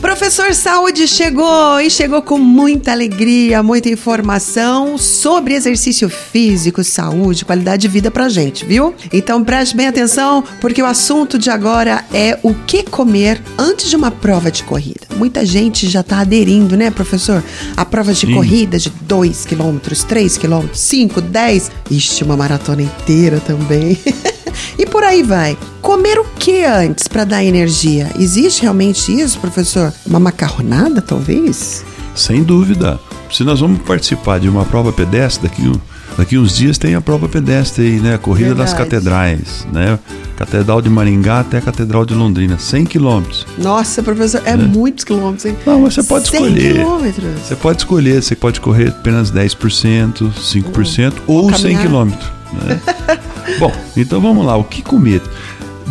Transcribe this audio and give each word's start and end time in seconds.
Professor 0.00 0.54
Saúde 0.54 1.06
chegou 1.06 1.78
e 1.78 1.90
chegou 1.90 2.22
com 2.22 2.38
muita 2.38 2.90
alegria, 2.90 3.62
muita 3.62 3.90
informação 3.90 4.96
sobre 4.96 5.54
exercício 5.54 6.08
físico, 6.08 6.82
saúde, 6.82 7.44
qualidade 7.44 7.82
de 7.82 7.88
vida 7.88 8.10
pra 8.10 8.28
gente, 8.28 8.64
viu? 8.64 8.94
Então 9.12 9.44
preste 9.44 9.76
bem 9.76 9.88
atenção, 9.88 10.42
porque 10.58 10.82
o 10.82 10.86
assunto 10.86 11.38
de 11.38 11.50
agora 11.50 12.02
é 12.14 12.38
o 12.42 12.54
que 12.54 12.82
comer 12.82 13.42
antes 13.58 13.90
de 13.90 13.96
uma 13.96 14.10
prova 14.10 14.50
de 14.50 14.64
corrida. 14.64 15.06
Muita 15.16 15.44
gente 15.44 15.86
já 15.88 16.02
tá 16.02 16.20
aderindo, 16.20 16.78
né, 16.78 16.90
professor? 16.90 17.44
A 17.76 17.84
prova 17.84 18.14
de 18.14 18.26
Sim. 18.26 18.34
corrida 18.34 18.78
de 18.78 18.88
2 18.88 19.44
quilômetros, 19.44 20.02
3 20.04 20.38
quilômetros, 20.38 20.80
5, 20.80 21.20
10. 21.20 21.70
Ixi, 21.90 22.24
uma 22.24 22.36
maratona 22.38 22.82
inteira 22.82 23.38
também. 23.40 23.98
E 24.80 24.86
por 24.86 25.04
aí 25.04 25.22
vai. 25.22 25.58
Comer 25.82 26.18
o 26.18 26.24
que 26.38 26.64
antes 26.64 27.06
para 27.06 27.24
dar 27.24 27.44
energia? 27.44 28.08
Existe 28.18 28.62
realmente 28.62 29.12
isso, 29.12 29.38
professor? 29.38 29.92
Uma 30.06 30.18
macarronada, 30.18 31.02
talvez? 31.02 31.84
Sem 32.14 32.42
dúvida. 32.42 32.98
Se 33.30 33.44
nós 33.44 33.60
vamos 33.60 33.82
participar 33.82 34.40
de 34.40 34.48
uma 34.48 34.64
prova 34.64 34.90
pedestre 34.90 35.46
daqui, 35.46 35.70
daqui 36.16 36.38
uns 36.38 36.56
dias 36.56 36.78
tem 36.78 36.94
a 36.94 37.00
prova 37.02 37.28
pedestre 37.28 37.84
aí, 37.84 38.00
né? 38.00 38.14
A 38.14 38.18
corrida 38.18 38.54
Verdade. 38.54 38.70
das 38.70 38.78
catedrais, 38.78 39.66
né? 39.70 39.98
Catedral 40.38 40.80
de 40.80 40.88
Maringá 40.88 41.40
até 41.40 41.58
a 41.58 41.60
Catedral 41.60 42.06
de 42.06 42.14
Londrina, 42.14 42.58
100 42.58 42.86
quilômetros. 42.86 43.46
Nossa, 43.58 44.02
professor, 44.02 44.40
é, 44.46 44.52
é, 44.52 44.56
muitos 44.56 45.04
quilômetros, 45.04 45.44
hein? 45.44 45.58
Não, 45.66 45.82
mas 45.82 45.92
você 45.92 46.02
pode 46.02 46.26
100 46.26 46.42
escolher. 46.42 46.72
quilômetros. 46.72 47.40
Você 47.46 47.56
pode 47.56 47.78
escolher, 47.80 48.22
você 48.22 48.34
pode 48.34 48.60
correr 48.62 48.88
apenas 48.88 49.30
10%, 49.30 50.32
5% 50.32 51.12
hum, 51.12 51.12
ou 51.26 51.54
100 51.54 51.76
quilômetros. 51.76 52.39
Né? 52.52 52.80
Bom, 53.58 53.72
então 53.96 54.20
vamos 54.20 54.44
lá. 54.44 54.56
O 54.56 54.64
que 54.64 54.82
comer? 54.82 55.22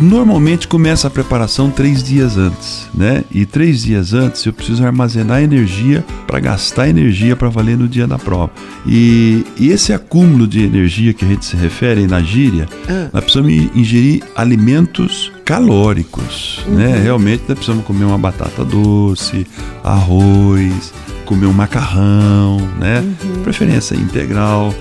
Normalmente 0.00 0.66
começa 0.66 1.08
a 1.08 1.10
preparação 1.10 1.70
três 1.70 2.02
dias 2.02 2.38
antes, 2.38 2.88
né? 2.94 3.22
E 3.30 3.44
três 3.44 3.82
dias 3.82 4.14
antes 4.14 4.46
eu 4.46 4.52
preciso 4.52 4.82
armazenar 4.82 5.42
energia 5.42 6.02
para 6.26 6.40
gastar 6.40 6.88
energia 6.88 7.36
para 7.36 7.50
valer 7.50 7.76
no 7.76 7.86
dia 7.86 8.06
da 8.06 8.18
prova. 8.18 8.50
E, 8.86 9.44
e, 9.58 9.68
esse 9.68 9.92
acúmulo 9.92 10.46
de 10.46 10.64
energia 10.64 11.12
que 11.12 11.22
a 11.22 11.28
gente 11.28 11.44
se 11.44 11.54
refere 11.54 12.06
na 12.06 12.22
gíria, 12.22 12.66
ah. 12.88 13.10
nós 13.12 13.24
precisamos 13.24 13.52
ingerir 13.76 14.22
alimentos 14.34 15.30
calóricos, 15.44 16.64
né? 16.66 16.86
uhum. 16.86 16.92
né? 16.92 17.02
Realmente 17.02 17.42
nós 17.46 17.58
precisamos 17.58 17.84
comer 17.84 18.06
uma 18.06 18.18
batata 18.18 18.64
doce, 18.64 19.46
arroz, 19.84 20.94
comer 21.26 21.46
um 21.46 21.52
macarrão, 21.52 22.56
né? 22.78 23.04
Uhum. 23.22 23.42
Preferência 23.42 23.94
integral, 23.94 24.74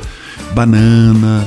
banana, 0.56 1.46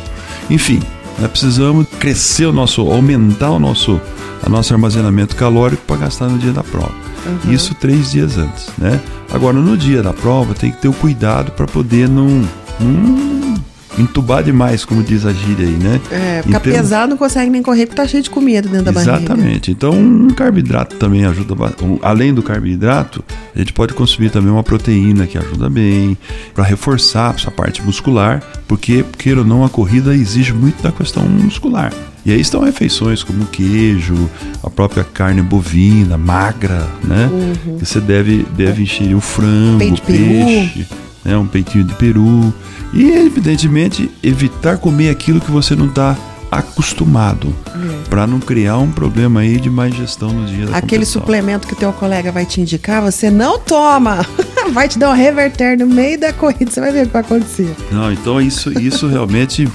enfim, 0.50 0.80
nós 1.18 1.30
precisamos 1.30 1.86
crescer 1.98 2.46
o 2.46 2.52
nosso, 2.52 2.82
aumentar 2.90 3.50
o 3.50 3.58
nosso, 3.58 4.00
o 4.44 4.50
nosso 4.50 4.72
armazenamento 4.72 5.36
calórico 5.36 5.82
para 5.86 5.96
gastar 5.96 6.28
no 6.28 6.38
dia 6.38 6.52
da 6.52 6.62
prova. 6.62 6.94
Uhum. 7.26 7.52
Isso 7.52 7.74
três 7.74 8.12
dias 8.12 8.36
antes, 8.36 8.68
né? 8.76 9.00
Agora, 9.32 9.56
no 9.56 9.76
dia 9.76 10.02
da 10.02 10.12
prova, 10.12 10.54
tem 10.54 10.70
que 10.70 10.78
ter 10.78 10.88
o 10.88 10.92
cuidado 10.92 11.52
para 11.52 11.66
poder 11.66 12.08
não, 12.08 12.46
não 12.80 13.54
entubar 13.98 14.42
demais, 14.42 14.84
como 14.84 15.02
diz 15.02 15.26
a 15.26 15.32
gíria 15.32 15.66
aí, 15.66 15.74
né? 15.74 16.00
É, 16.10 16.42
ficar 16.42 16.58
então, 16.58 16.72
pesado 16.72 17.10
não 17.10 17.16
consegue 17.16 17.50
nem 17.50 17.62
correr 17.62 17.86
porque 17.86 18.00
tá 18.00 18.08
cheio 18.08 18.22
de 18.22 18.30
comida 18.30 18.68
dentro 18.68 18.86
da 18.86 18.92
barriga. 18.92 19.16
Exatamente. 19.16 19.70
Então, 19.70 19.92
um 19.92 20.28
carboidrato 20.28 20.96
também 20.96 21.24
ajuda, 21.24 21.54
além 22.02 22.32
do 22.32 22.42
carboidrato, 22.42 23.22
a 23.54 23.58
gente 23.58 23.72
pode 23.72 23.94
consumir 23.94 24.30
também 24.30 24.50
uma 24.50 24.62
proteína 24.62 25.27
que 25.27 25.36
ajuda 25.36 25.68
bem 25.68 26.16
para 26.54 26.64
reforçar 26.64 27.34
essa 27.34 27.50
parte 27.50 27.82
muscular, 27.82 28.42
porque 28.72 29.04
queira 29.18 29.40
ou 29.40 29.46
não 29.46 29.66
a 29.66 29.68
corrida 29.68 30.14
exige 30.14 30.50
muito 30.54 30.82
da 30.82 30.90
questão 30.90 31.24
muscular. 31.24 31.92
E 32.24 32.32
aí 32.32 32.40
estão 32.40 32.64
refeições 32.64 33.22
como 33.22 33.44
queijo, 33.44 34.30
a 34.62 34.70
própria 34.70 35.04
carne 35.04 35.42
bovina, 35.42 36.16
magra, 36.16 36.88
né? 37.05 37.28
Uhum. 37.30 37.77
Que 37.77 37.84
você 37.84 38.00
deve, 38.00 38.46
deve 38.56 38.84
encher 38.84 39.14
o 39.14 39.20
frango, 39.20 39.78
Peito 39.78 40.00
o 40.00 40.06
peixe, 40.06 40.86
né? 41.22 41.36
um 41.36 41.46
peitinho 41.46 41.84
de 41.84 41.94
peru. 41.96 42.50
E, 42.94 43.11
evidentemente, 43.11 44.11
evitar 44.22 44.78
comer 44.78 45.11
aquilo 45.11 45.38
que 45.38 45.50
você 45.50 45.77
não 45.77 45.88
está 45.88 46.16
acostumado 46.50 47.55
é. 47.68 48.08
para 48.08 48.27
não 48.27 48.40
criar 48.40 48.78
um 48.78 48.90
problema 48.90 49.40
aí 49.40 49.61
de 49.61 49.68
má 49.68 49.90
gestão 49.90 50.30
no 50.30 50.46
dia 50.46 50.66
da 50.66 50.78
Aquele 50.78 51.05
suplemento 51.05 51.68
que 51.68 51.74
o 51.74 51.77
teu 51.77 51.92
colega 51.92 52.32
vai 52.32 52.46
te 52.46 52.58
indicar, 52.62 53.02
você 53.02 53.30
não 53.30 53.58
toma. 53.58 54.24
vai 54.72 54.88
te 54.88 54.98
dar 54.98 55.10
um 55.10 55.14
reverter 55.14 55.78
no 55.78 55.86
meio 55.86 56.18
da 56.18 56.33
corrida, 56.33 56.70
você 56.70 56.80
vai 56.80 56.92
ver 56.92 57.05
o 57.05 57.06
que 57.06 57.12
vai 57.12 57.22
acontecer. 57.22 57.74
Não, 57.90 58.12
então 58.12 58.40
isso, 58.40 58.72
isso 58.80 59.06
realmente 59.06 59.68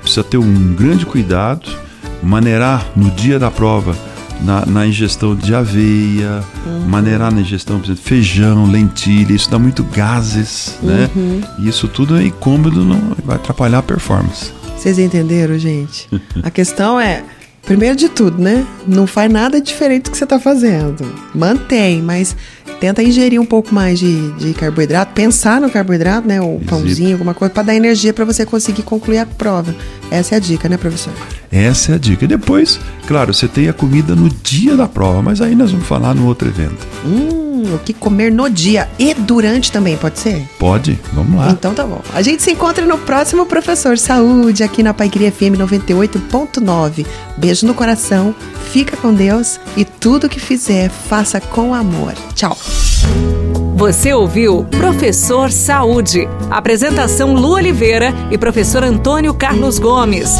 precisa 0.00 0.24
ter 0.24 0.38
um 0.38 0.74
grande 0.74 1.04
cuidado, 1.04 1.70
maneirar 2.22 2.86
no 2.96 3.10
dia 3.10 3.38
da 3.38 3.50
prova 3.50 3.94
na, 4.40 4.64
na 4.66 4.86
ingestão 4.86 5.34
de 5.34 5.54
aveia, 5.54 6.42
uhum. 6.64 6.88
maneirar 6.88 7.32
na 7.32 7.40
ingestão, 7.40 7.78
por 7.78 7.86
exemplo, 7.86 8.02
feijão, 8.02 8.66
lentilha, 8.66 9.32
isso 9.32 9.50
dá 9.50 9.58
muito 9.58 9.82
gases, 9.84 10.78
né? 10.82 11.10
uhum. 11.14 11.40
né? 11.40 11.48
E 11.58 11.68
isso 11.68 11.88
tudo 11.88 12.16
é 12.16 12.24
incômodo, 12.24 12.84
não 12.84 13.14
vai 13.24 13.36
atrapalhar 13.36 13.78
a 13.78 13.82
performance. 13.82 14.52
Vocês 14.76 14.98
entenderam, 14.98 15.58
gente? 15.58 16.08
a 16.42 16.50
questão 16.50 17.00
é, 17.00 17.24
primeiro 17.62 17.96
de 17.96 18.08
tudo, 18.08 18.40
né? 18.40 18.66
Não 18.86 19.06
faz 19.06 19.30
nada 19.30 19.60
diferente 19.60 20.04
do 20.04 20.10
que 20.10 20.18
você 20.18 20.24
está 20.24 20.38
fazendo. 20.38 21.04
Mantém, 21.34 22.02
mas 22.02 22.36
tenta 22.80 23.02
ingerir 23.02 23.40
um 23.40 23.46
pouco 23.46 23.74
mais 23.74 23.98
de, 23.98 24.32
de 24.32 24.54
carboidrato, 24.54 25.12
pensar 25.12 25.60
no 25.60 25.70
carboidrato, 25.70 26.26
né? 26.26 26.40
O 26.40 26.60
pãozinho, 26.66 27.12
alguma 27.12 27.34
coisa, 27.34 27.52
para 27.52 27.64
dar 27.64 27.74
energia 27.74 28.12
para 28.12 28.24
você 28.24 28.46
conseguir 28.46 28.82
concluir 28.82 29.18
a 29.18 29.26
prova. 29.26 29.74
Essa 30.10 30.34
é 30.34 30.36
a 30.36 30.40
dica, 30.40 30.68
né, 30.68 30.76
professor? 30.76 31.12
Essa 31.50 31.92
é 31.92 31.94
a 31.94 31.98
dica. 31.98 32.24
E 32.24 32.28
depois, 32.28 32.78
claro, 33.06 33.32
você 33.32 33.48
tem 33.48 33.68
a 33.68 33.72
comida 33.72 34.14
no 34.14 34.28
dia 34.28 34.76
da 34.76 34.86
prova, 34.86 35.22
mas 35.22 35.40
aí 35.40 35.54
nós 35.54 35.70
vamos 35.70 35.86
falar 35.86 36.14
no 36.14 36.26
outro 36.26 36.48
evento. 36.48 36.86
Hum, 37.04 37.74
o 37.74 37.78
que 37.78 37.92
comer 37.92 38.30
no 38.30 38.48
dia 38.48 38.88
e 38.98 39.14
durante 39.14 39.72
também, 39.72 39.96
pode 39.96 40.18
ser? 40.18 40.48
Pode, 40.58 40.98
vamos 41.12 41.38
lá. 41.38 41.50
Então 41.50 41.74
tá 41.74 41.84
bom. 41.84 42.00
A 42.14 42.22
gente 42.22 42.42
se 42.42 42.50
encontra 42.50 42.84
no 42.86 42.98
próximo 42.98 43.46
Professor 43.46 43.96
Saúde, 43.98 44.62
aqui 44.62 44.82
na 44.82 44.94
Paiqueria 44.94 45.32
FM 45.32 45.56
98.9. 45.58 47.06
Beijo 47.36 47.66
no 47.66 47.74
coração, 47.74 48.34
fica 48.70 48.96
com 48.96 49.12
Deus 49.12 49.58
e 49.76 49.84
tudo 49.84 50.28
que 50.28 50.40
fizer, 50.40 50.90
faça 50.90 51.40
com 51.40 51.74
amor. 51.74 52.14
Tchau. 52.34 52.56
Você 53.76 54.12
ouviu 54.12 54.64
Professor 54.64 55.52
Saúde. 55.52 56.28
Apresentação 56.50 57.34
Lu 57.34 57.52
Oliveira 57.52 58.12
e 58.30 58.36
professor 58.36 58.82
Antônio 58.82 59.32
Carlos 59.32 59.78
Gomes. 59.78 60.30